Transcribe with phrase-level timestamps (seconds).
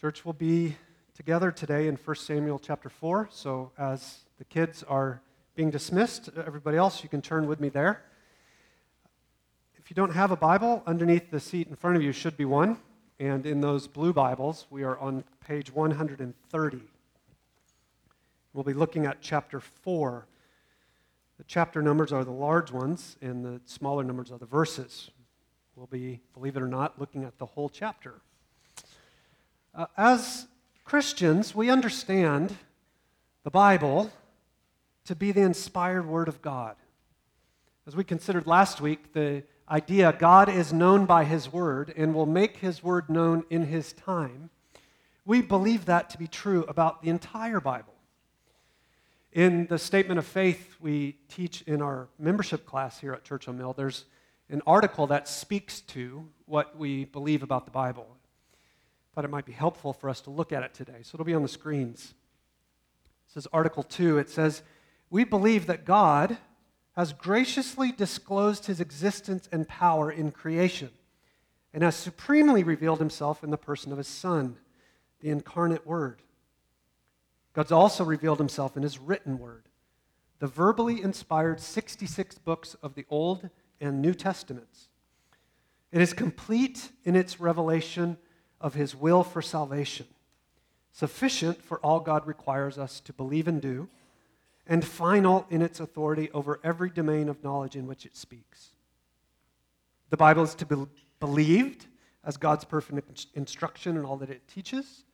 [0.00, 0.76] Church will be
[1.14, 3.28] together today in 1 Samuel chapter 4.
[3.30, 5.22] So, as the kids are
[5.54, 8.02] being dismissed, everybody else, you can turn with me there.
[9.76, 12.44] If you don't have a Bible, underneath the seat in front of you should be
[12.44, 12.78] one.
[13.20, 16.80] And in those blue Bibles, we are on page 130.
[18.52, 20.26] We'll be looking at chapter 4.
[21.38, 25.10] The chapter numbers are the large ones, and the smaller numbers are the verses.
[25.76, 28.20] We'll be, believe it or not, looking at the whole chapter.
[29.76, 30.46] Uh, as
[30.84, 32.54] Christians, we understand
[33.42, 34.12] the Bible
[35.04, 36.76] to be the inspired Word of God.
[37.84, 42.24] As we considered last week, the idea God is known by His Word and will
[42.24, 44.50] make His Word known in His time,
[45.24, 47.94] we believe that to be true about the entire Bible.
[49.32, 53.72] In the statement of faith we teach in our membership class here at Churchill Mill,
[53.72, 54.04] there's
[54.48, 58.13] an article that speaks to what we believe about the Bible.
[59.14, 60.98] Thought it might be helpful for us to look at it today.
[61.02, 62.14] So it'll be on the screens.
[63.28, 64.18] It says Article 2.
[64.18, 64.62] It says,
[65.08, 66.36] We believe that God
[66.96, 70.90] has graciously disclosed his existence and power in creation
[71.72, 74.56] and has supremely revealed himself in the person of his Son,
[75.20, 76.22] the incarnate Word.
[77.52, 79.68] God's also revealed himself in his written Word,
[80.40, 83.48] the verbally inspired 66 books of the Old
[83.80, 84.88] and New Testaments.
[85.92, 88.18] It is complete in its revelation
[88.60, 90.06] of his will for salvation,
[90.92, 93.88] sufficient for all God requires us to believe and do
[94.66, 98.70] and final in its authority over every domain of knowledge in which it speaks.
[100.10, 100.76] The Bible is to be
[101.20, 101.86] believed
[102.24, 105.04] as God's perfect instruction in all that it teaches,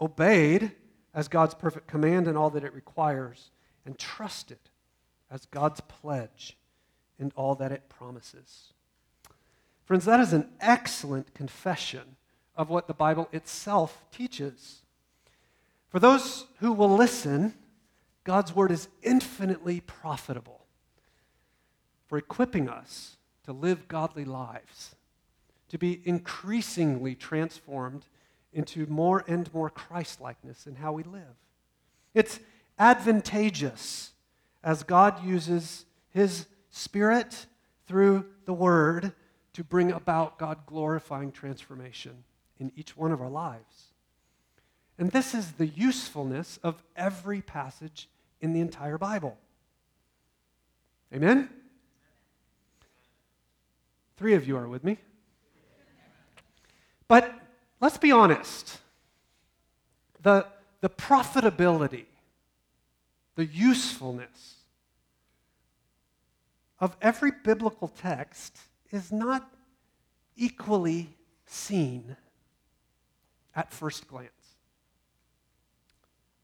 [0.00, 0.72] obeyed
[1.12, 3.50] as God's perfect command in all that it requires,
[3.84, 4.58] and trusted
[5.30, 6.56] as God's pledge
[7.18, 8.72] in all that it promises.
[9.84, 12.16] Friends, that is an excellent confession
[12.58, 14.82] of what the Bible itself teaches.
[15.88, 17.54] For those who will listen,
[18.24, 20.66] God's word is infinitely profitable
[22.08, 24.96] for equipping us to live godly lives,
[25.68, 28.06] to be increasingly transformed
[28.52, 31.36] into more and more Christ likeness in how we live.
[32.12, 32.40] It's
[32.78, 34.10] advantageous
[34.64, 37.46] as God uses his Spirit
[37.86, 39.12] through the Word
[39.52, 42.24] to bring about God glorifying transformation
[42.58, 43.92] in each one of our lives.
[44.98, 48.08] And this is the usefulness of every passage
[48.40, 49.38] in the entire Bible.
[51.14, 51.48] Amen?
[54.16, 54.98] Three of you are with me.
[57.06, 57.32] But
[57.80, 58.78] let's be honest.
[60.22, 60.46] The,
[60.80, 62.06] the profitability,
[63.36, 64.56] the usefulness
[66.80, 68.58] of every biblical text
[68.90, 69.48] is not
[70.36, 71.08] equally
[71.46, 72.16] seen
[73.58, 74.30] at first glance.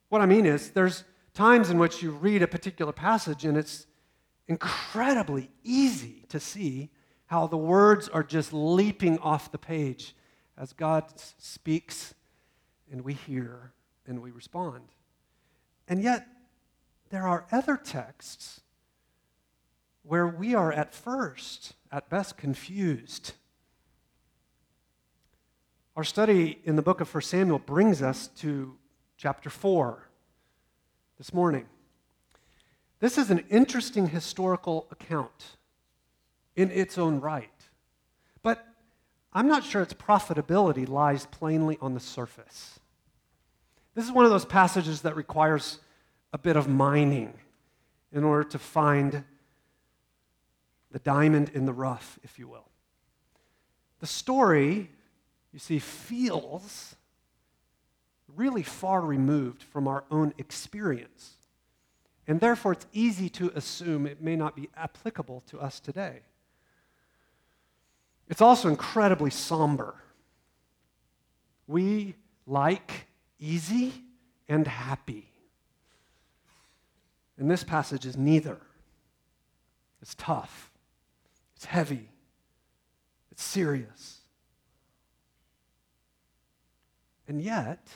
[0.08, 3.86] What I mean is, there's times in which you read a particular passage and it's
[4.48, 6.90] incredibly easy to see
[7.26, 10.16] how the words are just leaping off the page
[10.58, 11.04] as God
[11.38, 12.14] speaks
[12.90, 13.72] and we hear
[14.08, 14.82] and we respond.
[15.86, 16.26] And yet,
[17.10, 18.60] there are other texts
[20.02, 23.34] where we are at first, at best, confused.
[25.96, 28.76] Our study in the book of 1 Samuel brings us to
[29.16, 30.02] chapter 4
[31.18, 31.66] this morning.
[32.98, 35.56] This is an interesting historical account
[36.56, 37.48] in its own right,
[38.42, 38.66] but
[39.32, 42.80] I'm not sure its profitability lies plainly on the surface.
[43.94, 45.78] This is one of those passages that requires
[46.32, 47.34] a bit of mining
[48.10, 49.22] in order to find
[50.90, 52.68] the diamond in the rough, if you will.
[54.00, 54.90] The story,
[55.54, 56.96] you see, feels
[58.36, 61.34] really far removed from our own experience.
[62.26, 66.22] And therefore, it's easy to assume it may not be applicable to us today.
[68.28, 69.94] It's also incredibly somber.
[71.68, 72.16] We
[72.46, 73.06] like
[73.38, 73.92] easy
[74.48, 75.30] and happy.
[77.38, 78.58] And this passage is neither.
[80.02, 80.72] It's tough,
[81.54, 82.10] it's heavy,
[83.30, 84.13] it's serious.
[87.26, 87.88] And yet,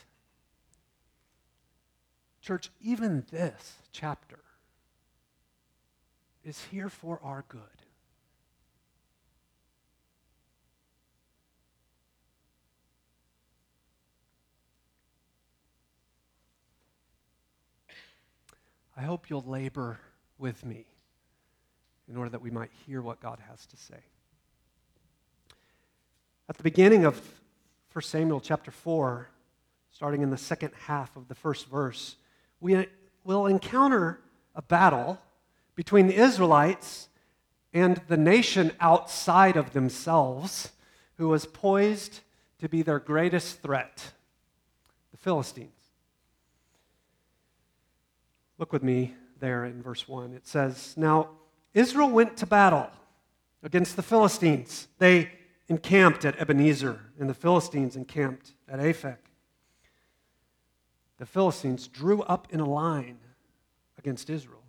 [2.41, 4.39] Church, even this chapter
[6.45, 7.61] is here for our good.
[18.97, 20.01] I hope you'll labor
[20.39, 20.87] with me
[22.09, 24.01] in order that we might hear what God has to say.
[26.49, 27.21] At the beginning of
[27.99, 29.29] 1 Samuel chapter 4,
[29.91, 32.15] starting in the second half of the first verse,
[32.61, 32.87] we
[33.25, 34.21] will encounter
[34.55, 35.21] a battle
[35.75, 37.09] between the Israelites
[37.75, 40.71] and the nation outside of themselves
[41.17, 42.21] who was poised
[42.61, 44.13] to be their greatest threat
[45.11, 45.91] the Philistines.
[48.59, 50.35] Look with me there in verse 1.
[50.35, 51.31] It says, Now
[51.75, 52.91] Israel went to battle
[53.65, 54.87] against the Philistines.
[55.01, 55.33] They
[55.69, 59.19] encamped at Ebenezer, and the Philistines encamped at Aphek.
[61.19, 63.19] The Philistines drew up in a line
[63.99, 64.63] against Israel.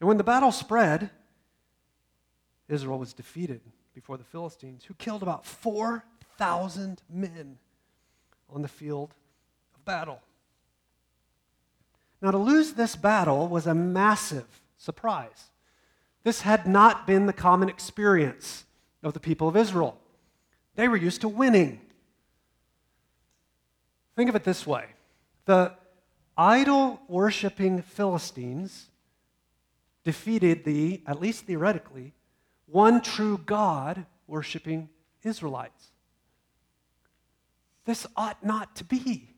[0.00, 1.10] And when the battle spread,
[2.68, 3.60] Israel was defeated
[3.94, 7.56] before the Philistines, who killed about 4,000 men
[8.50, 9.14] on the field
[9.74, 10.20] of battle.
[12.20, 15.50] Now, to lose this battle was a massive surprise.
[16.24, 18.65] This had not been the common experience
[19.06, 19.96] of the people of Israel.
[20.74, 21.80] They were used to winning.
[24.16, 24.86] Think of it this way
[25.44, 25.72] the
[26.36, 28.86] idol worshiping Philistines
[30.02, 32.12] defeated the, at least theoretically,
[32.66, 34.88] one true God worshiping
[35.22, 35.92] Israelites.
[37.84, 39.30] This ought not to be.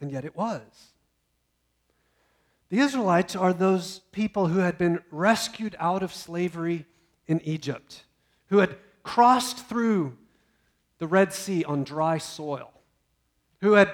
[0.00, 0.60] And yet it was.
[2.68, 6.84] The Israelites are those people who had been rescued out of slavery
[7.26, 8.04] in Egypt,
[8.48, 10.16] who had crossed through
[10.98, 12.72] the Red Sea on dry soil,
[13.60, 13.92] who had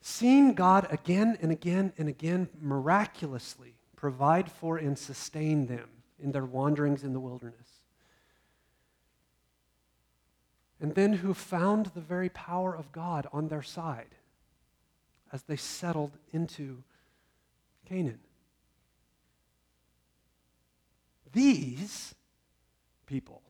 [0.00, 5.88] seen God again and again and again miraculously provide for and sustain them
[6.20, 7.68] in their wanderings in the wilderness.
[10.80, 14.16] And then who found the very power of God on their side
[15.32, 16.82] as they settled into
[17.92, 18.20] Canaan.
[21.30, 22.14] These
[23.04, 23.42] people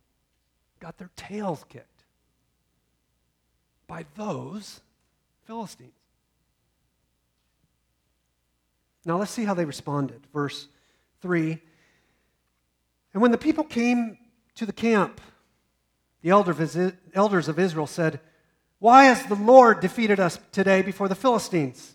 [0.81, 1.87] got their tails kicked
[3.87, 4.81] by those
[5.47, 5.93] Philistines.
[9.05, 10.23] Now let's see how they responded.
[10.33, 10.67] Verse
[11.21, 11.61] 3
[13.15, 14.19] And when the people came
[14.57, 15.21] to the camp,
[16.21, 18.19] the elders of Israel said,
[18.81, 21.95] Why has the Lord defeated us today before the Philistines?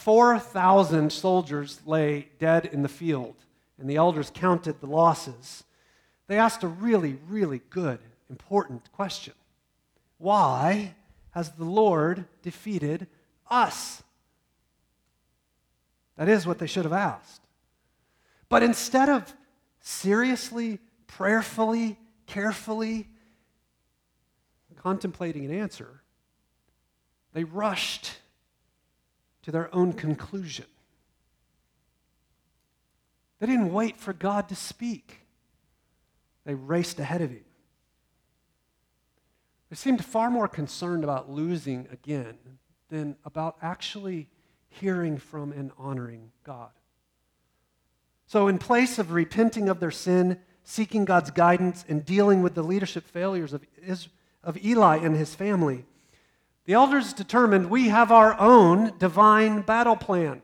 [0.00, 3.34] 4,000 soldiers lay dead in the field,
[3.78, 5.62] and the elders counted the losses.
[6.26, 7.98] They asked a really, really good,
[8.30, 9.34] important question
[10.16, 10.94] Why
[11.32, 13.08] has the Lord defeated
[13.50, 14.02] us?
[16.16, 17.42] That is what they should have asked.
[18.48, 19.30] But instead of
[19.80, 23.06] seriously, prayerfully, carefully
[24.76, 26.00] contemplating an answer,
[27.34, 28.19] they rushed
[29.50, 30.66] to their own conclusion.
[33.40, 35.26] They didn't wait for God to speak,
[36.44, 37.44] they raced ahead of him.
[39.68, 42.38] They seemed far more concerned about losing again
[42.88, 44.28] than about actually
[44.68, 46.70] hearing from and honoring God.
[48.26, 52.62] So, in place of repenting of their sin, seeking God's guidance, and dealing with the
[52.62, 53.64] leadership failures of,
[54.44, 55.86] of Eli and his family,
[56.70, 60.40] the elders determined we have our own divine battle plan.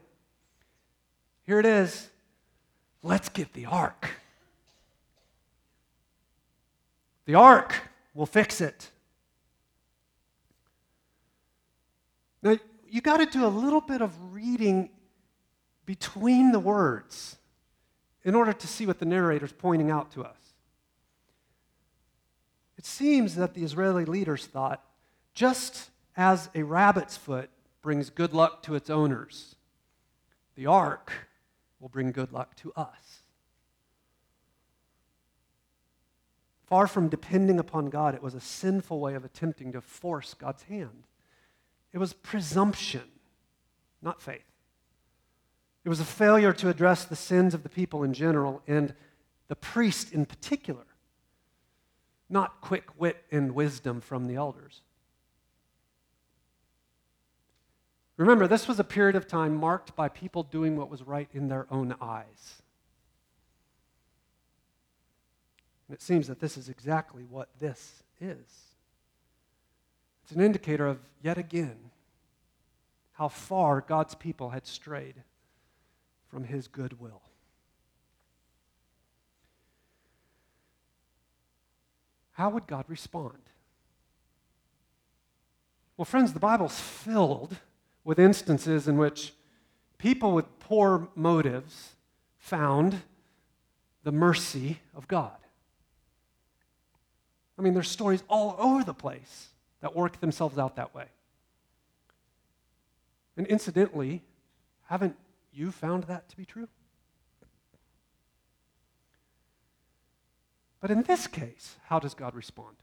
[1.44, 2.10] Here it is.
[3.04, 4.10] Let's get the ark.
[7.26, 7.76] The ark
[8.12, 8.90] will fix it.
[12.42, 12.58] Now,
[12.90, 14.90] you got to do a little bit of reading
[15.84, 17.36] between the words
[18.24, 20.40] in order to see what the narrator is pointing out to us.
[22.76, 24.82] It seems that the Israeli leaders thought
[25.32, 27.50] just as a rabbit's foot
[27.82, 29.56] brings good luck to its owners,
[30.54, 31.12] the ark
[31.78, 33.20] will bring good luck to us.
[36.66, 40.64] Far from depending upon God, it was a sinful way of attempting to force God's
[40.64, 41.04] hand.
[41.92, 43.04] It was presumption,
[44.02, 44.42] not faith.
[45.84, 48.94] It was a failure to address the sins of the people in general and
[49.46, 50.84] the priest in particular,
[52.28, 54.82] not quick wit and wisdom from the elders.
[58.16, 61.48] Remember, this was a period of time marked by people doing what was right in
[61.48, 62.62] their own eyes.
[65.88, 68.66] And it seems that this is exactly what this is.
[70.24, 71.76] It's an indicator of, yet again,
[73.12, 75.22] how far God's people had strayed
[76.28, 77.22] from his goodwill.
[82.32, 83.38] How would God respond?
[85.96, 87.56] Well, friends, the Bible's filled
[88.06, 89.32] with instances in which
[89.98, 91.96] people with poor motives
[92.38, 93.02] found
[94.04, 95.36] the mercy of God.
[97.58, 99.48] I mean, there's stories all over the place
[99.80, 101.06] that work themselves out that way.
[103.36, 104.22] And incidentally,
[104.84, 105.16] haven't
[105.52, 106.68] you found that to be true?
[110.80, 112.76] But in this case, how does God respond?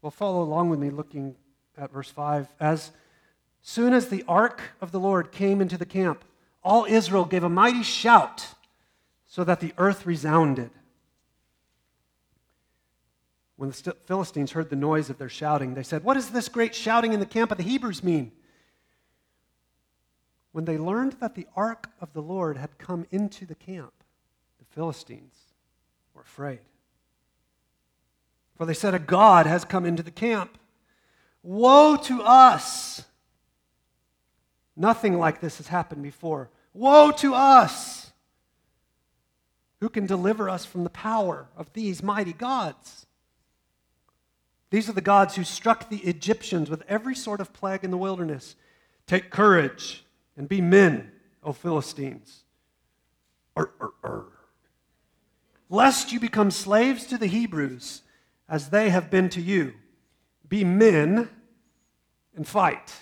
[0.00, 1.36] Well, follow along with me looking
[1.76, 2.48] at verse 5.
[2.58, 2.90] As
[3.62, 6.24] soon as the ark of the Lord came into the camp,
[6.62, 8.54] all Israel gave a mighty shout
[9.26, 10.70] so that the earth resounded.
[13.56, 16.74] When the Philistines heard the noise of their shouting, they said, What does this great
[16.74, 18.32] shouting in the camp of the Hebrews mean?
[20.50, 23.92] When they learned that the ark of the Lord had come into the camp,
[24.58, 25.34] the Philistines
[26.12, 26.60] were afraid.
[28.56, 30.58] For they said, A God has come into the camp.
[31.42, 33.04] Woe to us!
[34.76, 36.50] Nothing like this has happened before.
[36.74, 38.12] Woe to us!
[39.80, 43.06] Who can deliver us from the power of these mighty gods?
[44.70, 47.98] These are the gods who struck the Egyptians with every sort of plague in the
[47.98, 48.56] wilderness.
[49.06, 50.04] Take courage
[50.36, 51.12] and be men,
[51.42, 52.44] O Philistines.
[55.68, 58.02] Lest you become slaves to the Hebrews
[58.48, 59.74] as they have been to you.
[60.48, 61.28] Be men
[62.34, 62.92] and fight.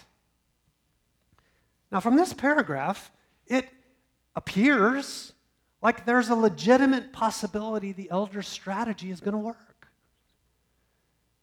[1.91, 3.11] Now, from this paragraph,
[3.47, 3.69] it
[4.37, 5.33] appears
[5.83, 9.89] like there's a legitimate possibility the elder's strategy is going to work.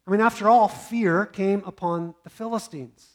[0.05, 3.07] I mean, after all, fear came upon the Philistines.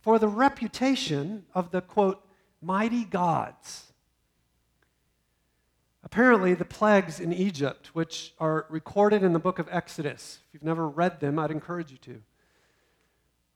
[0.00, 2.24] For the reputation of the, quote,
[2.60, 3.86] mighty gods
[6.06, 10.62] Apparently, the plagues in Egypt, which are recorded in the book of Exodus, if you've
[10.62, 12.22] never read them, I'd encourage you to.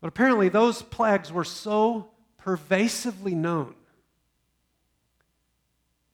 [0.01, 3.75] But apparently, those plagues were so pervasively known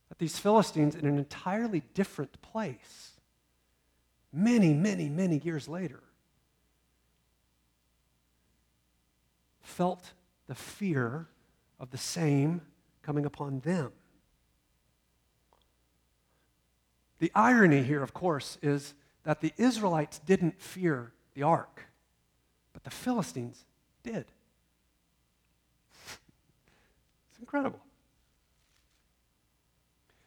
[0.09, 3.12] that these Philistines, in an entirely different place,
[4.33, 6.02] many, many, many years later,
[9.62, 10.12] felt
[10.47, 11.26] the fear
[11.78, 12.61] of the same
[13.02, 13.92] coming upon them.
[17.18, 21.87] The irony here, of course, is that the Israelites didn't fear the ark,
[22.73, 23.64] but the Philistines
[24.02, 24.26] did.
[27.30, 27.81] It's incredible.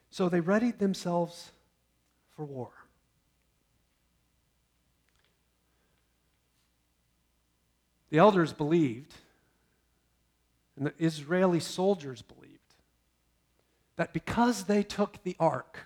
[0.10, 1.52] So they readied themselves
[2.36, 2.72] for war.
[8.10, 9.14] The elders believed,
[10.76, 12.58] and the Israeli soldiers believed,
[13.98, 15.86] that because they took the ark,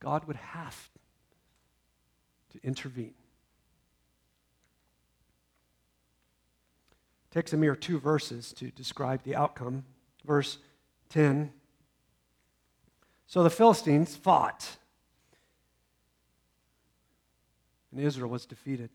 [0.00, 0.90] God would have
[2.52, 3.14] to intervene.
[6.90, 9.84] It takes a mere two verses to describe the outcome.
[10.24, 10.58] Verse
[11.10, 11.52] 10
[13.26, 14.76] So the Philistines fought,
[17.92, 18.90] and Israel was defeated.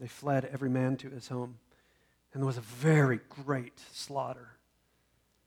[0.00, 1.58] They fled every man to his home,
[2.32, 4.50] and there was a very great slaughter.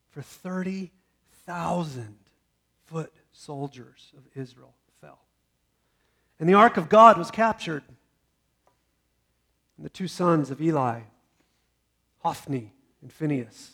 [0.10, 2.18] For 30,000
[2.86, 5.20] foot soldiers of Israel fell.
[6.40, 7.84] And the ark of God was captured.
[9.78, 11.02] And the two sons of Eli,
[12.20, 13.72] Hophni and Phinehas,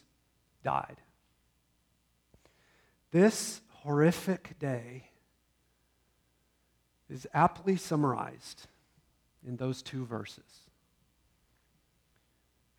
[0.63, 0.97] died.
[3.11, 5.09] This horrific day
[7.09, 8.67] is aptly summarized
[9.45, 10.67] in those two verses.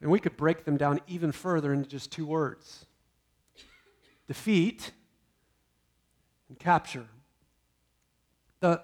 [0.01, 2.87] And we could break them down even further into just two words
[4.27, 4.93] defeat
[6.51, 7.07] and capture.
[8.61, 8.83] The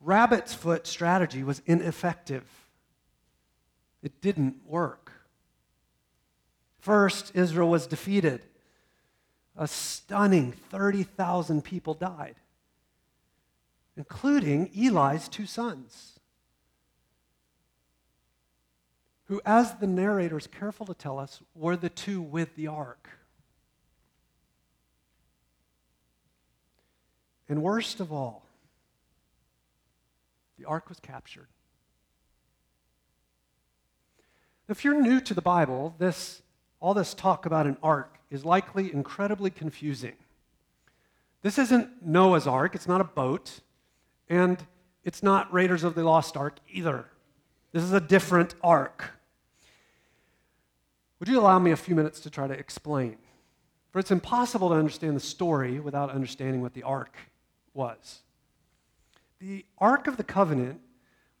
[0.00, 2.44] rabbit's foot strategy was ineffective,
[4.06, 5.10] it didn't work.
[6.78, 8.40] First, Israel was defeated.
[9.56, 12.36] A stunning 30,000 people died,
[13.96, 16.20] including Eli's two sons,
[19.24, 23.08] who, as the narrator is careful to tell us, were the two with the ark.
[27.48, 28.46] And worst of all,
[30.60, 31.48] the ark was captured.
[34.68, 36.42] If you're new to the Bible, this,
[36.80, 40.14] all this talk about an ark is likely incredibly confusing.
[41.42, 43.60] This isn't Noah's ark, it's not a boat,
[44.28, 44.58] and
[45.04, 47.06] it's not Raiders of the Lost Ark either.
[47.70, 49.12] This is a different ark.
[51.20, 53.18] Would you allow me a few minutes to try to explain?
[53.92, 57.16] For it's impossible to understand the story without understanding what the ark
[57.72, 58.22] was.
[59.38, 60.80] The Ark of the Covenant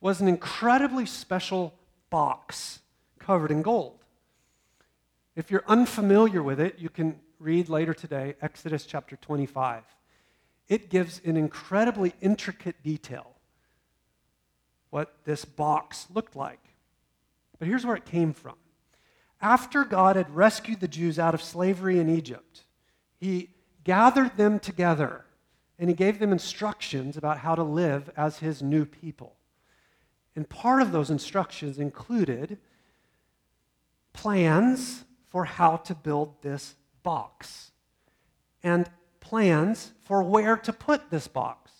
[0.00, 1.74] was an incredibly special
[2.08, 2.80] box
[3.26, 3.98] covered in gold.
[5.34, 9.82] If you're unfamiliar with it, you can read later today Exodus chapter 25.
[10.68, 13.32] It gives in incredibly intricate detail
[14.90, 16.60] what this box looked like.
[17.58, 18.54] But here's where it came from.
[19.40, 22.62] After God had rescued the Jews out of slavery in Egypt,
[23.18, 23.50] he
[23.82, 25.24] gathered them together
[25.80, 29.34] and he gave them instructions about how to live as his new people.
[30.36, 32.58] And part of those instructions included
[34.16, 37.70] plans for how to build this box
[38.62, 41.70] and plans for where to put this box.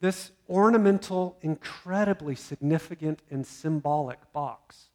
[0.00, 4.88] This ornamental, incredibly significant, and symbolic box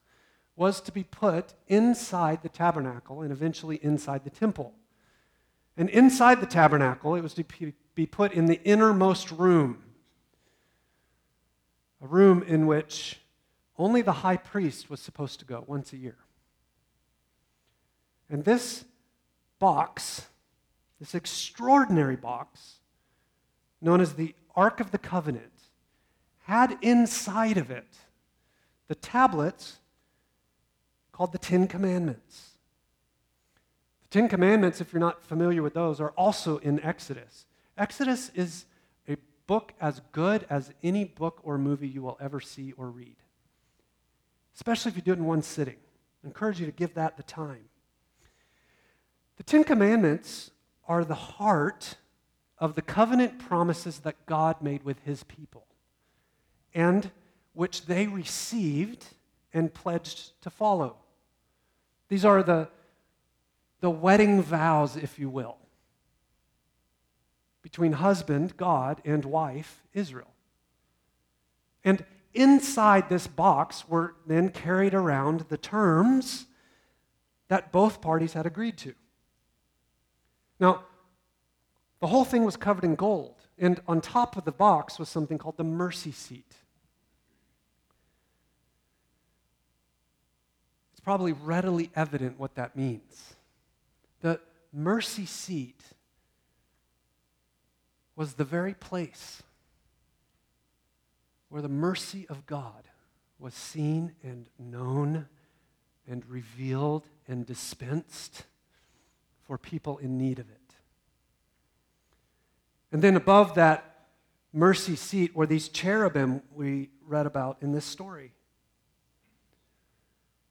[0.56, 4.74] was to be put inside the tabernacle and eventually inside the temple.
[5.78, 7.44] And inside the tabernacle, it was to
[7.96, 9.84] be put in the innermost room,
[12.02, 13.20] a room in which
[13.78, 16.18] only the high priest was supposed to go once a year.
[18.30, 18.86] And this
[19.60, 20.28] box,
[21.00, 22.76] this extraordinary box,
[23.82, 25.52] known as the Ark of the Covenant,
[26.44, 27.98] had inside of it
[28.88, 29.80] the tablets
[31.12, 32.52] called the Ten Commandments.
[34.04, 37.46] The Ten Commandments, if you're not familiar with those, are also in Exodus.
[37.78, 38.66] Exodus is
[39.08, 39.18] a
[39.48, 43.16] book as good as any book or movie you will ever see or read,
[44.56, 45.78] especially if you do it in one sitting.
[46.24, 47.66] I encourage you to give that the time.
[49.38, 50.52] The Ten Commandments
[50.88, 51.98] are the heart
[52.58, 55.66] of the covenant promises that God made with his people
[56.74, 57.12] and
[57.54, 59.06] which they received
[59.54, 60.98] and pledged to follow.
[62.10, 62.70] These are the
[63.86, 65.58] the wedding vows, if you will,
[67.62, 70.34] between husband, God, and wife, Israel.
[71.84, 72.04] And
[72.36, 76.46] inside this box were then carried around the terms
[77.48, 78.94] that both parties had agreed to.
[80.60, 80.84] Now,
[82.00, 85.38] the whole thing was covered in gold, and on top of the box was something
[85.38, 86.56] called the mercy seat.
[90.92, 93.36] It's probably readily evident what that means.
[94.22, 94.40] The
[94.74, 95.82] mercy seat
[98.16, 99.44] was the very place
[101.50, 102.84] where the mercy of God
[103.40, 105.28] was seen and known
[106.08, 108.44] and revealed and dispensed
[109.44, 110.76] for people in need of it.
[112.92, 114.08] And then above that
[114.54, 118.32] mercy seat were these cherubim we read about in this story.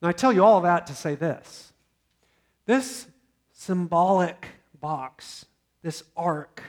[0.02, 1.72] Now, I tell you all that to say this
[2.66, 3.07] this
[3.52, 4.46] symbolic
[4.80, 5.46] box,
[5.83, 6.62] this ark,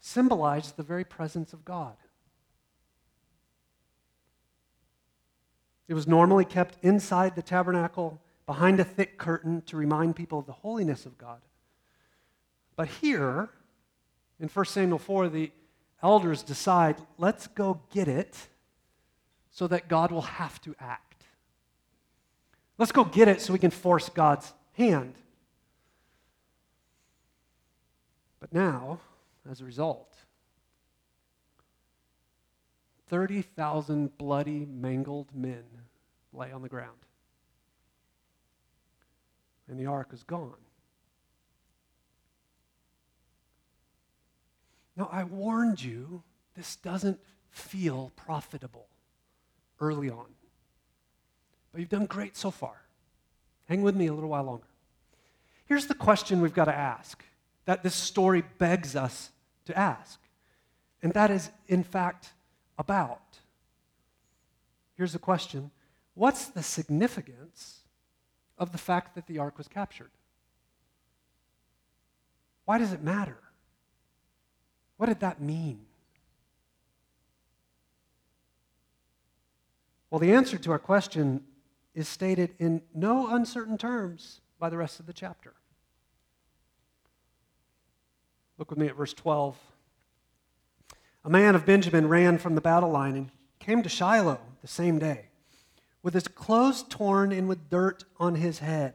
[0.00, 1.96] symbolized the very presence of God.
[5.88, 10.46] It was normally kept inside the tabernacle behind a thick curtain to remind people of
[10.46, 11.40] the holiness of God.
[12.76, 13.50] But here,
[14.40, 15.52] in 1 Samuel 4, the
[16.02, 18.48] elders decide let's go get it
[19.50, 21.24] so that God will have to act.
[22.76, 25.14] Let's go get it so we can force God's hand.
[28.40, 28.98] But now,
[29.48, 30.13] as a result,
[33.08, 35.64] 30,000 bloody, mangled men
[36.32, 36.98] lay on the ground.
[39.68, 40.54] And the ark is gone.
[44.96, 46.22] Now, I warned you,
[46.54, 47.18] this doesn't
[47.50, 48.86] feel profitable
[49.80, 50.26] early on.
[51.72, 52.82] But you've done great so far.
[53.68, 54.68] Hang with me a little while longer.
[55.66, 57.24] Here's the question we've got to ask
[57.64, 59.30] that this story begs us
[59.64, 60.20] to ask.
[61.02, 62.33] And that is, in fact,
[62.78, 63.38] about.
[64.96, 65.70] Here's the question
[66.14, 67.80] What's the significance
[68.56, 70.10] of the fact that the ark was captured?
[72.64, 73.38] Why does it matter?
[74.96, 75.80] What did that mean?
[80.08, 81.42] Well, the answer to our question
[81.94, 85.54] is stated in no uncertain terms by the rest of the chapter.
[88.58, 89.56] Look with me at verse 12.
[91.24, 94.98] A man of Benjamin ran from the battle line and came to Shiloh the same
[94.98, 95.28] day,
[96.02, 98.94] with his clothes torn and with dirt on his head.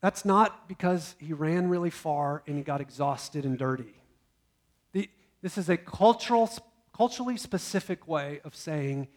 [0.00, 3.94] That's not because he ran really far and he got exhausted and dirty.
[4.92, 5.08] The,
[5.42, 6.50] this is a cultural,
[6.92, 9.08] culturally specific way of saying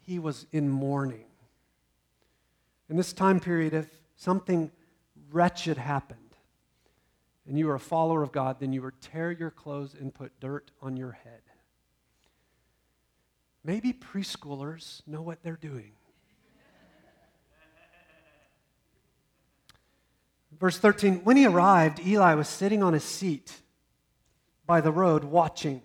[0.00, 1.26] he was in mourning.
[2.88, 4.70] In this time period, if something
[5.30, 6.23] wretched happened
[7.46, 10.38] and you are a follower of God, then you would tear your clothes and put
[10.40, 11.42] dirt on your head.
[13.62, 15.92] Maybe preschoolers know what they're doing.
[20.60, 23.60] Verse 13 When he arrived, Eli was sitting on his seat
[24.66, 25.82] by the road watching,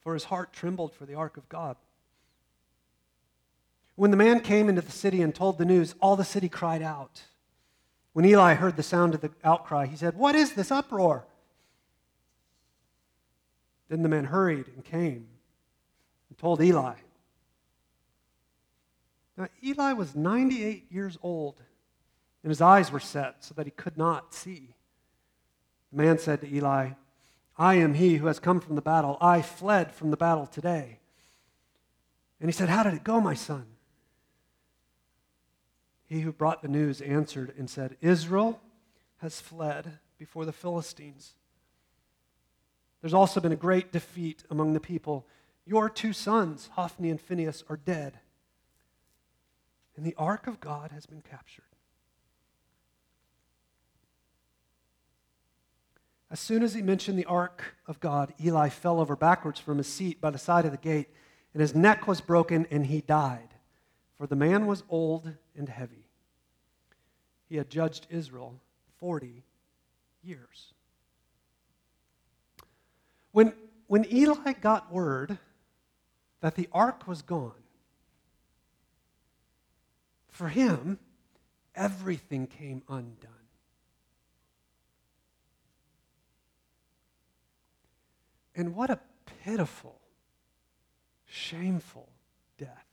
[0.00, 1.76] for his heart trembled for the ark of God.
[3.96, 6.82] When the man came into the city and told the news, all the city cried
[6.82, 7.22] out.
[8.16, 11.26] When Eli heard the sound of the outcry, he said, What is this uproar?
[13.90, 15.28] Then the man hurried and came
[16.30, 16.94] and told Eli.
[19.36, 21.60] Now, Eli was 98 years old,
[22.42, 24.72] and his eyes were set so that he could not see.
[25.92, 26.92] The man said to Eli,
[27.58, 29.18] I am he who has come from the battle.
[29.20, 31.00] I fled from the battle today.
[32.40, 33.66] And he said, How did it go, my son?
[36.06, 38.60] He who brought the news answered and said, Israel
[39.18, 41.34] has fled before the Philistines.
[43.00, 45.26] There's also been a great defeat among the people.
[45.64, 48.20] Your two sons, Hophni and Phinehas, are dead,
[49.96, 51.64] and the ark of God has been captured.
[56.30, 59.86] As soon as he mentioned the ark of God, Eli fell over backwards from his
[59.86, 61.08] seat by the side of the gate,
[61.52, 63.54] and his neck was broken, and he died.
[64.16, 66.08] For the man was old and heavy.
[67.48, 68.60] He had judged Israel
[68.98, 69.42] 40
[70.22, 70.72] years.
[73.32, 73.52] When,
[73.86, 75.38] when Eli got word
[76.40, 77.52] that the ark was gone,
[80.30, 80.98] for him,
[81.74, 83.30] everything came undone.
[88.54, 88.98] And what a
[89.44, 90.00] pitiful,
[91.26, 92.08] shameful
[92.58, 92.85] death.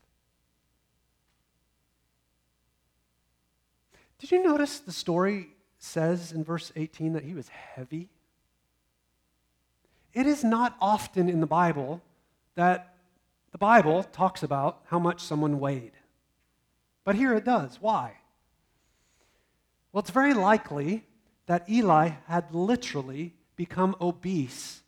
[4.23, 8.07] Did you notice the story says in verse 18 that he was heavy?
[10.13, 12.01] It is not often in the Bible
[12.55, 12.95] that
[13.51, 15.91] the Bible talks about how much someone weighed.
[17.03, 17.81] But here it does.
[17.81, 18.13] Why?
[19.91, 21.03] Well, it's very likely
[21.47, 24.83] that Eli had literally become obese,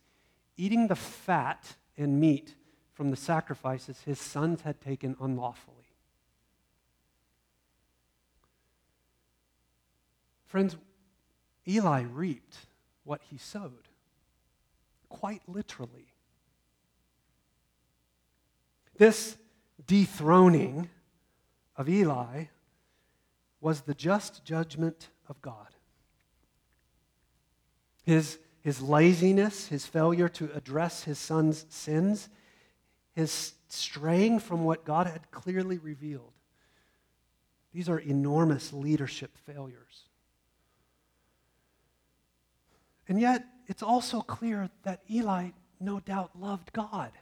[0.56, 2.54] eating the fat and meat
[2.94, 5.75] from the sacrifices his sons had taken unlawfully.
[10.56, 10.74] Friends,
[11.68, 12.56] Eli reaped
[13.04, 13.88] what he sowed
[15.10, 16.14] quite literally.
[18.96, 19.36] This
[19.86, 20.88] dethroning
[21.76, 22.44] of Eli
[23.60, 25.74] was the just judgment of God.
[28.04, 32.30] His, his laziness, his failure to address his son's sins,
[33.12, 36.32] his straying from what God had clearly revealed.
[37.74, 40.05] These are enormous leadership failures.
[43.08, 47.12] And yet, it's also clear that Eli no doubt loved God.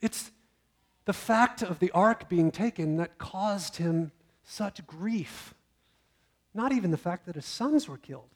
[0.00, 0.30] It's
[1.04, 4.12] the fact of the ark being taken that caused him
[4.42, 5.54] such grief,
[6.52, 8.28] not even the fact that his sons were killed.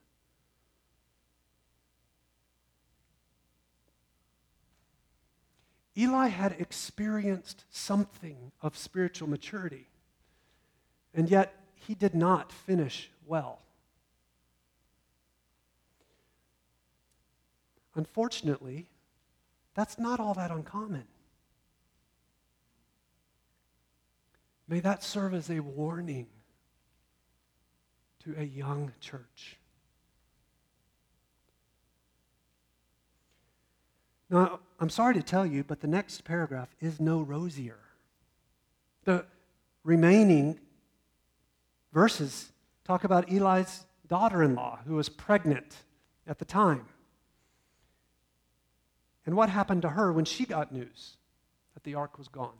[5.96, 9.88] Eli had experienced something of spiritual maturity,
[11.12, 13.60] and yet he did not finish well.
[17.98, 18.86] Unfortunately,
[19.74, 21.02] that's not all that uncommon.
[24.68, 26.28] May that serve as a warning
[28.22, 29.56] to a young church.
[34.30, 37.80] Now, I'm sorry to tell you, but the next paragraph is no rosier.
[39.06, 39.24] The
[39.82, 40.60] remaining
[41.92, 42.52] verses
[42.84, 45.78] talk about Eli's daughter in law who was pregnant
[46.28, 46.86] at the time.
[49.28, 51.18] And what happened to her when she got news
[51.74, 52.56] that the ark was gone?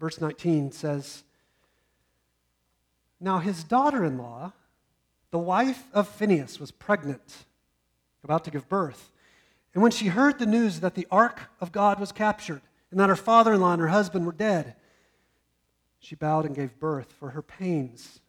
[0.00, 1.24] Verse 19 says
[3.20, 4.54] Now his daughter in law,
[5.30, 7.44] the wife of Phinehas, was pregnant,
[8.24, 9.12] about to give birth.
[9.74, 13.10] And when she heard the news that the ark of God was captured and that
[13.10, 14.74] her father in law and her husband were dead,
[15.98, 18.22] she bowed and gave birth, for her pains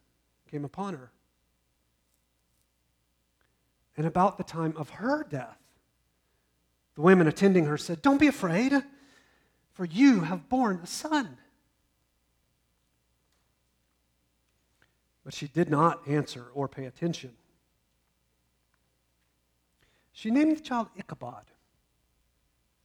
[0.50, 1.10] came upon her.
[3.96, 5.58] And about the time of her death,
[6.94, 8.72] the women attending her said, Don't be afraid,
[9.72, 11.36] for you have borne a son.
[15.24, 17.32] But she did not answer or pay attention.
[20.12, 21.44] She named the child Ichabod,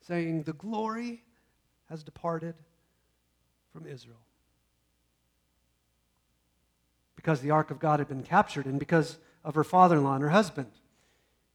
[0.01, 1.23] saying, The glory
[1.89, 2.55] has departed
[3.71, 4.21] from Israel.
[7.15, 10.15] Because the ark of God had been captured and because of her father in law
[10.15, 10.71] and her husband.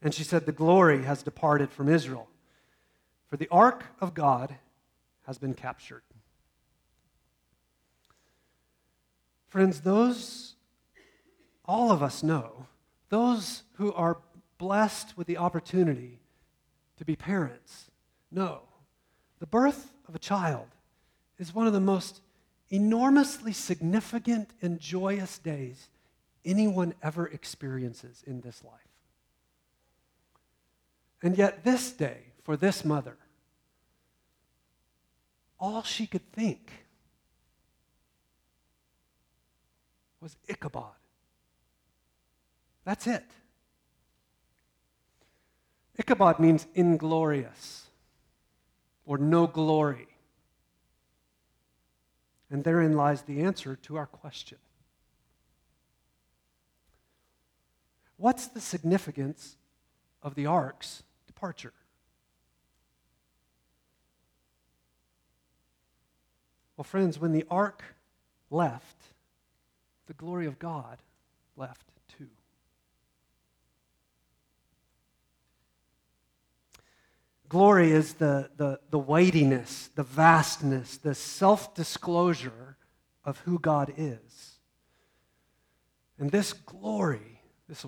[0.04, 2.28] And she said, The glory has departed from Israel.
[3.28, 4.54] For the ark of God
[5.26, 6.02] has been captured.
[9.48, 10.54] Friends, those,
[11.64, 12.66] all of us know,
[13.08, 14.18] those who are
[14.58, 16.20] blessed with the opportunity
[16.98, 17.90] to be parents
[18.30, 18.60] know
[19.38, 20.66] the birth of a child
[21.38, 22.20] is one of the most
[22.70, 25.88] enormously significant and joyous days
[26.44, 28.83] anyone ever experiences in this life.
[31.24, 33.16] And yet, this day, for this mother,
[35.58, 36.70] all she could think
[40.20, 40.92] was Ichabod.
[42.84, 43.24] That's it.
[45.98, 47.86] Ichabod means inglorious
[49.06, 50.08] or no glory.
[52.50, 54.58] And therein lies the answer to our question.
[58.18, 59.56] What's the significance
[60.22, 61.02] of the ark's
[61.34, 61.72] departure?
[66.76, 67.82] Well, friends, when the ark
[68.50, 68.96] left,
[70.06, 70.98] the glory of God
[71.56, 71.86] left
[72.18, 72.28] too.
[77.48, 82.76] Glory is the, the, the weightiness, the vastness, the self disclosure
[83.24, 84.58] of who God is.
[86.18, 87.84] And this glory, this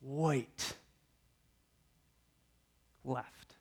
[0.00, 0.74] weight,
[3.04, 3.56] left.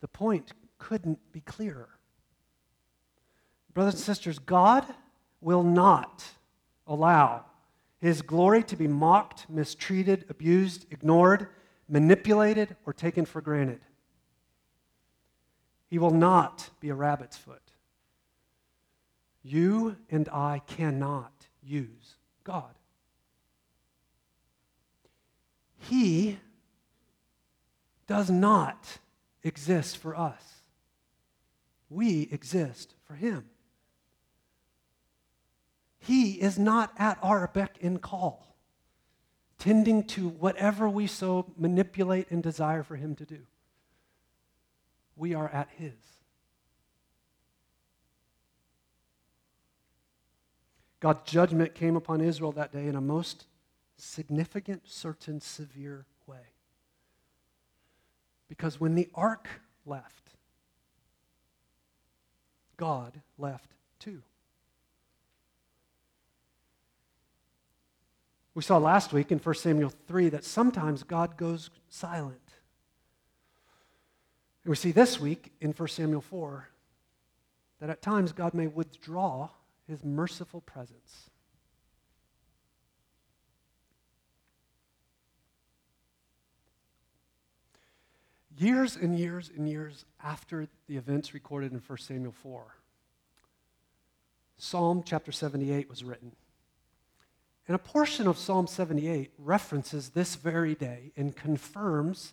[0.00, 1.88] The point couldn't be clearer.
[3.74, 4.86] Brothers and sisters, God
[5.40, 6.24] will not
[6.86, 7.44] allow
[7.98, 11.48] his glory to be mocked, mistreated, abused, ignored,
[11.88, 13.80] manipulated, or taken for granted.
[15.88, 17.72] He will not be a rabbit's foot.
[19.42, 22.74] You and I cannot use God.
[25.80, 26.38] He
[28.06, 28.98] does not
[29.42, 30.60] exist for us,
[31.90, 33.46] we exist for Him.
[35.98, 38.56] He is not at our beck and call,
[39.58, 43.40] tending to whatever we so manipulate and desire for Him to do.
[45.16, 46.15] We are at His.
[51.06, 53.46] God's judgment came upon Israel that day in a most
[53.96, 56.50] significant, certain, severe way.
[58.48, 59.48] Because when the ark
[59.84, 60.32] left,
[62.76, 64.20] God left too.
[68.56, 72.50] We saw last week in 1 Samuel 3 that sometimes God goes silent.
[74.64, 76.68] And we see this week in 1 Samuel 4
[77.78, 79.50] that at times God may withdraw
[79.88, 81.30] his merciful presence.
[88.58, 92.64] Years and years and years after the events recorded in 1 Samuel 4,
[94.58, 96.32] Psalm chapter 78 was written.
[97.68, 102.32] And a portion of Psalm 78 references this very day and confirms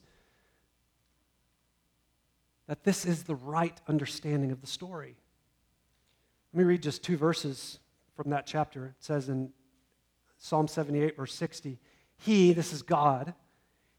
[2.68, 5.18] that this is the right understanding of the story.
[6.54, 7.80] Let me read just two verses
[8.16, 8.88] from that chapter.
[8.88, 9.52] It says in
[10.38, 11.80] Psalm 78, verse 60,
[12.18, 13.34] He, this is God,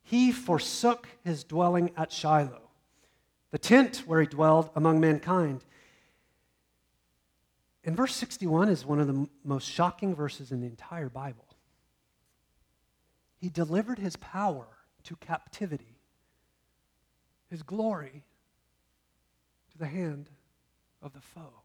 [0.03, 2.71] He forsook his dwelling at Shiloh,
[3.51, 5.65] the tent where he dwelled among mankind
[7.85, 11.45] and verse 61 is one of the most shocking verses in the entire Bible.
[13.37, 14.67] He delivered his power
[15.05, 15.99] to captivity,
[17.51, 18.25] his glory
[19.73, 20.31] to the hand
[21.03, 21.64] of the foe.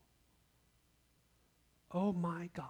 [1.91, 2.65] Oh my gosh.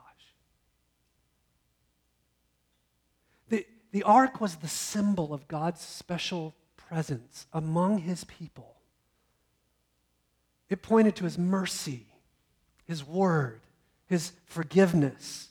[3.49, 8.75] The, the ark was the symbol of God's special presence among his people.
[10.69, 12.09] It pointed to his mercy
[12.89, 13.61] his Word,
[14.07, 15.49] His forgiveness.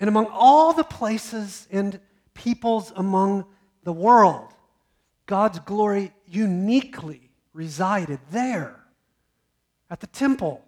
[0.00, 2.00] And among all the places and
[2.34, 3.44] peoples among
[3.84, 4.52] the world,
[5.26, 8.80] God's glory uniquely resided there
[9.88, 10.64] at the temple,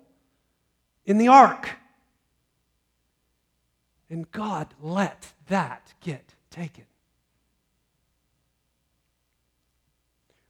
[1.04, 1.70] in the ark.
[4.08, 6.84] And God let that get taken.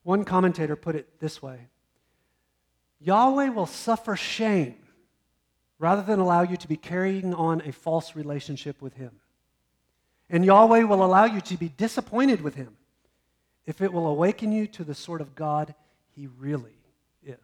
[0.02, 1.68] One commentator put it this way
[3.00, 4.76] Yahweh will suffer shame
[5.78, 9.12] rather than allow you to be carrying on a false relationship with Him.
[10.30, 12.76] And Yahweh will allow you to be disappointed with Him
[13.66, 15.74] if it will awaken you to the sort of God
[16.14, 16.78] He really
[17.24, 17.36] is.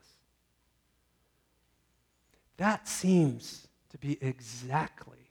[2.56, 5.21] That seems to be exactly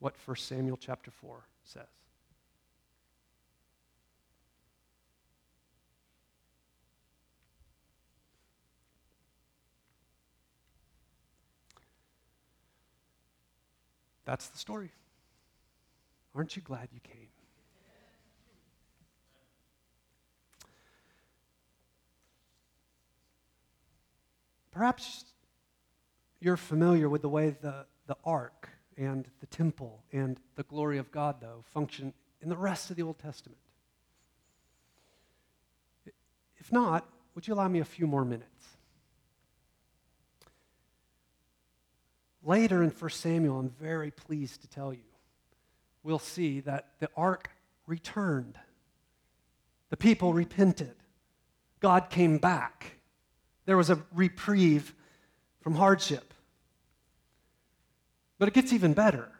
[0.00, 1.82] what 1 Samuel chapter 4 says.
[14.24, 14.90] That's the story.
[16.34, 17.28] Aren't you glad you came?
[24.70, 25.24] Perhaps
[26.40, 31.10] you're familiar with the way the, the ark and the temple and the glory of
[31.10, 33.60] God, though, function in the rest of the Old Testament.
[36.56, 38.76] If not, would you allow me a few more minutes?
[42.42, 45.00] Later in 1 Samuel, I'm very pleased to tell you,
[46.02, 47.50] we'll see that the ark
[47.86, 48.58] returned.
[49.90, 50.94] The people repented.
[51.80, 52.98] God came back.
[53.66, 54.94] There was a reprieve
[55.60, 56.34] from hardship.
[58.38, 59.30] But it gets even better.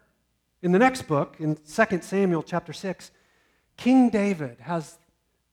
[0.61, 3.11] In the next book, in 2 Samuel chapter 6,
[3.77, 4.99] King David has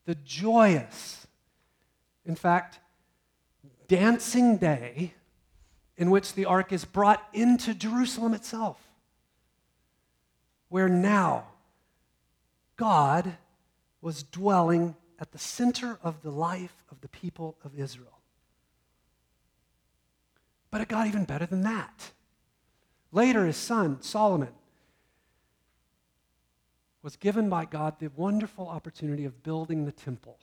[0.04, 1.26] the joyous,
[2.24, 2.80] in fact,
[3.88, 5.14] dancing day
[5.96, 8.80] in which the ark is brought into Jerusalem itself,
[10.68, 11.44] where now
[12.76, 13.36] God
[14.00, 18.18] was dwelling at the center of the life of the people of Israel.
[20.70, 22.10] But it got even better than that.
[23.16, 24.52] Later, his son, Solomon,
[27.02, 30.38] was given by God the wonderful opportunity of building the temple.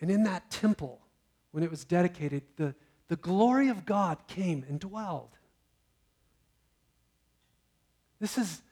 [0.00, 1.00] And in that temple,
[1.50, 2.74] when it was dedicated, the
[3.08, 5.36] the glory of God came and dwelled.
[8.20, 8.62] This is,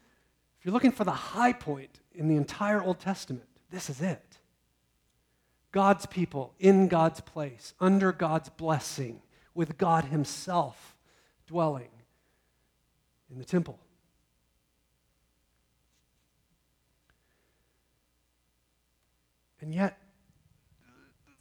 [0.58, 4.38] if you're looking for the high point in the entire Old Testament, this is it.
[5.72, 9.20] God's people in God's place, under God's blessing,
[9.54, 10.96] with God Himself
[11.46, 11.88] dwelling
[13.30, 13.78] in the temple.
[19.60, 19.98] And yet,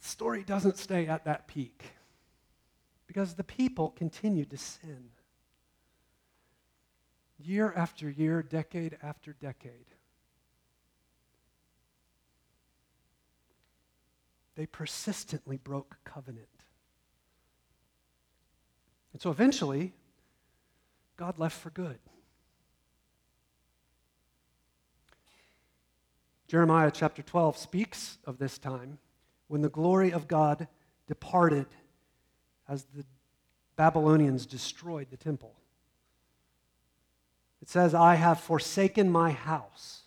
[0.00, 1.84] the story doesn't stay at that peak
[3.06, 5.10] because the people continued to sin.
[7.38, 9.86] Year after year, decade after decade.
[14.56, 16.48] They persistently broke covenant.
[19.12, 19.92] And so eventually,
[21.16, 21.98] God left for good.
[26.48, 28.98] Jeremiah chapter 12 speaks of this time
[29.48, 30.68] when the glory of God
[31.06, 31.66] departed
[32.68, 33.04] as the
[33.76, 35.54] Babylonians destroyed the temple.
[37.62, 40.02] It says, I have forsaken my house.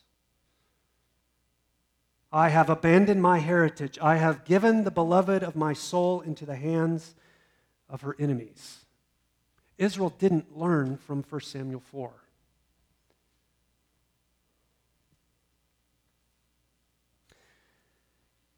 [2.32, 3.98] I have abandoned my heritage.
[4.02, 7.15] I have given the beloved of my soul into the hands
[7.89, 8.86] of her enemies.
[9.79, 12.11] Israel didn't learn from 1 Samuel 4.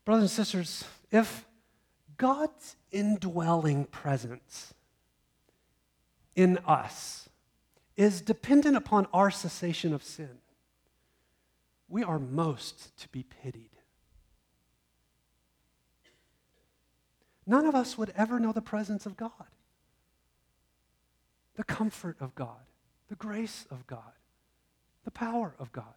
[0.03, 1.45] Brothers and sisters, if
[2.17, 4.73] God's indwelling presence
[6.35, 7.29] in us
[7.95, 10.39] is dependent upon our cessation of sin,
[11.87, 13.69] we are most to be pitied.
[17.45, 19.45] None of us would ever know the presence of God,
[21.61, 22.65] the comfort of God,
[23.07, 24.17] the grace of God,
[25.05, 25.93] the power of God.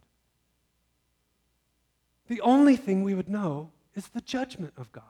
[2.28, 5.04] The only thing we would know is the judgment of God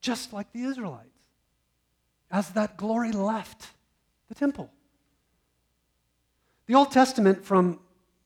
[0.00, 1.08] just like the Israelites,
[2.30, 3.66] as that glory left
[4.28, 4.70] the temple.
[6.66, 7.80] The Old Testament, from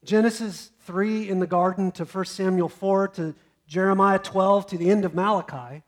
[0.05, 3.35] Genesis 3 in the garden to 1 Samuel 4 to
[3.67, 5.83] Jeremiah 12 to the end of Malachi,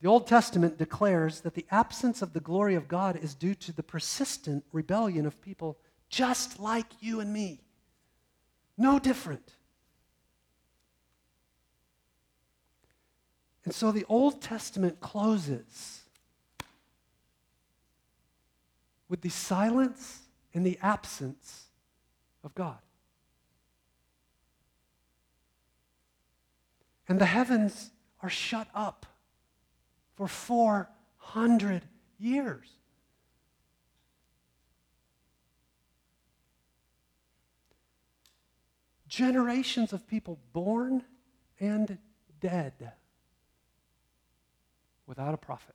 [0.00, 3.72] the Old Testament declares that the absence of the glory of God is due to
[3.72, 5.78] the persistent rebellion of people
[6.08, 7.60] just like you and me.
[8.76, 9.54] No different.
[13.64, 16.02] And so the Old Testament closes
[19.08, 20.20] with the silence
[20.52, 21.64] and the absence
[22.44, 22.78] of God.
[27.08, 27.90] And the heavens
[28.22, 29.06] are shut up
[30.16, 31.82] for 400
[32.18, 32.66] years.
[39.06, 41.04] Generations of people born
[41.60, 41.98] and
[42.40, 42.92] dead
[45.06, 45.74] without a prophet.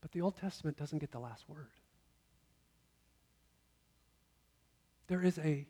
[0.00, 1.66] But the Old Testament doesn't get the last word.
[5.08, 5.66] There is a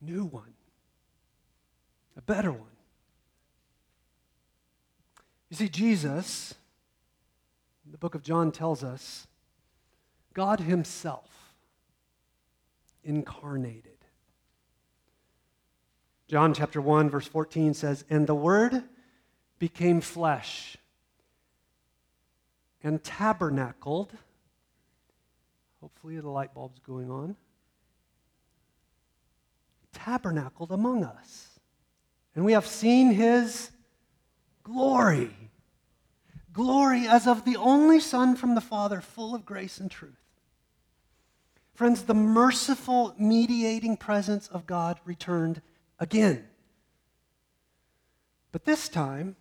[0.00, 0.54] new one,
[2.16, 2.66] a better one.
[5.50, 6.54] You see, Jesus,
[7.90, 9.26] the book of John tells us,
[10.32, 11.54] God Himself
[13.04, 13.92] incarnated.
[16.28, 18.84] John chapter 1, verse 14 says, And the Word
[19.58, 20.78] became flesh
[22.82, 24.12] and tabernacled.
[25.82, 27.34] Hopefully, the light bulb's going on.
[29.92, 31.58] Tabernacled among us.
[32.36, 33.72] And we have seen his
[34.62, 35.36] glory.
[36.52, 40.22] Glory as of the only Son from the Father, full of grace and truth.
[41.74, 45.62] Friends, the merciful mediating presence of God returned
[45.98, 46.44] again.
[48.52, 49.34] But this time,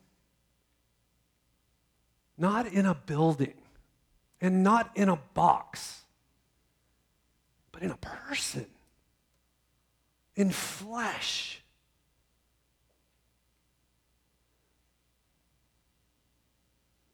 [2.36, 3.62] not in a building
[4.40, 6.02] and not in a box,
[7.82, 8.68] but in a person,
[10.36, 11.64] in flesh.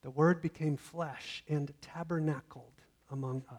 [0.01, 3.57] The Word became flesh and tabernacled among us.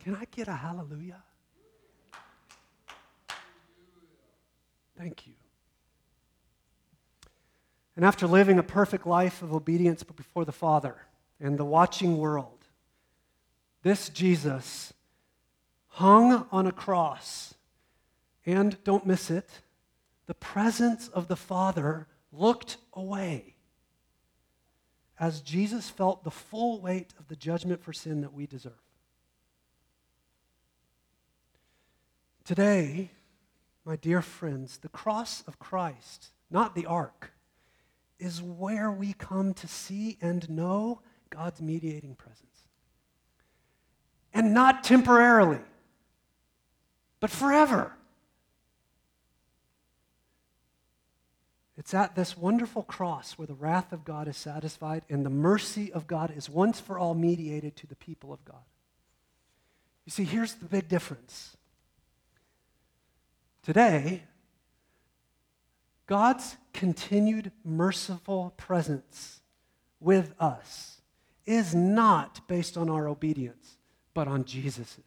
[0.00, 1.22] Can I get a hallelujah?
[4.98, 5.32] Thank you.
[7.96, 11.06] And after living a perfect life of obedience before the Father
[11.40, 12.66] and the watching world,
[13.82, 14.92] this Jesus
[15.88, 17.54] hung on a cross.
[18.46, 19.48] And don't miss it,
[20.26, 23.56] the presence of the Father looked away
[25.18, 28.72] as Jesus felt the full weight of the judgment for sin that we deserve.
[32.44, 33.10] Today,
[33.84, 37.32] my dear friends, the cross of Christ, not the ark,
[38.18, 42.46] is where we come to see and know God's mediating presence.
[44.32, 45.60] And not temporarily,
[47.18, 47.92] but forever.
[51.76, 55.90] It's at this wonderful cross where the wrath of God is satisfied and the mercy
[55.92, 58.62] of God is once for all mediated to the people of God.
[60.04, 61.56] You see, here's the big difference.
[63.62, 64.24] Today,
[66.06, 69.40] God's continued merciful presence
[70.00, 70.99] with us
[71.46, 73.76] is not based on our obedience,
[74.14, 74.98] but on Jesus's.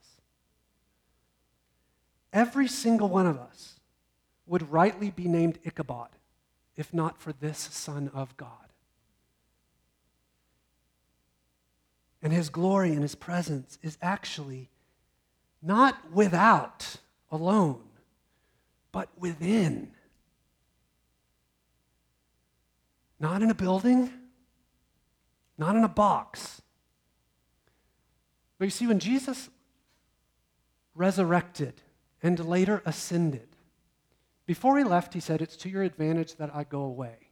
[2.32, 3.80] Every single one of us
[4.48, 6.10] would rightly be named Ichabod
[6.76, 8.50] if not for this Son of God.
[12.22, 14.70] And his glory and his presence is actually
[15.62, 16.98] not without
[17.32, 17.84] alone,
[18.92, 19.92] but within.
[23.20, 24.12] Not in a building,
[25.58, 26.62] not in a box.
[28.58, 29.50] But you see, when Jesus
[30.96, 31.82] resurrected
[32.22, 33.48] and later ascended,
[34.46, 37.30] before he left, he said, It's to your advantage that I go away.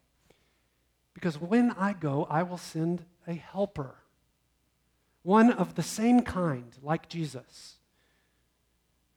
[1.13, 3.95] Because when I go, I will send a helper,
[5.23, 7.77] one of the same kind, like Jesus,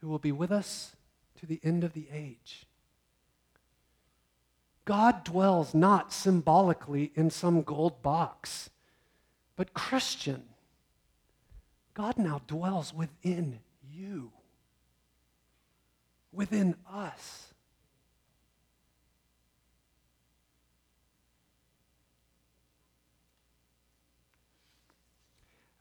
[0.00, 0.96] who will be with us
[1.40, 2.66] to the end of the age.
[4.84, 8.68] God dwells not symbolically in some gold box,
[9.56, 10.42] but Christian,
[11.94, 13.60] God now dwells within
[13.92, 14.32] you,
[16.32, 17.48] within us.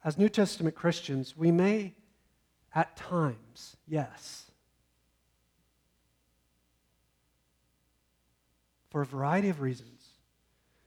[0.05, 1.93] As New Testament Christians, we may
[2.75, 4.51] at times, yes,
[8.89, 10.09] for a variety of reasons,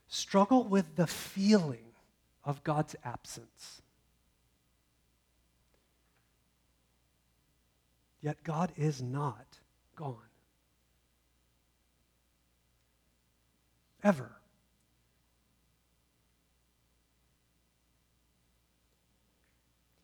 [0.06, 1.85] struggle with the feeling
[2.46, 3.82] of God's absence.
[8.22, 9.58] Yet God is not
[9.96, 10.16] gone.
[14.02, 14.30] Ever.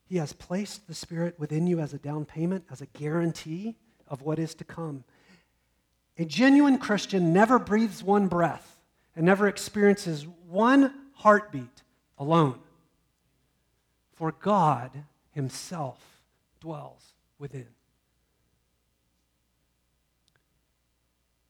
[0.05, 3.77] He has placed the Spirit within you as a down payment, as a guarantee
[4.07, 5.05] of what is to come.
[6.17, 8.81] A genuine Christian never breathes one breath
[9.15, 11.82] and never experiences one heartbeat
[12.23, 12.59] alone.
[14.13, 16.21] For God Himself
[16.61, 17.67] dwells within.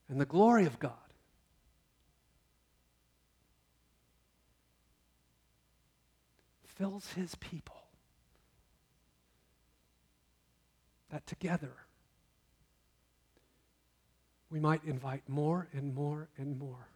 [0.09, 0.91] And the glory of God
[6.65, 7.75] fills His people.
[11.11, 11.73] That together
[14.49, 16.87] we might invite more and more and more.